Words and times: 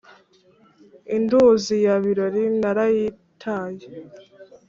i 1.15 1.17
nduzi 1.23 1.75
ya 1.85 1.95
birori 2.03 2.43
narayitaye 2.61 3.85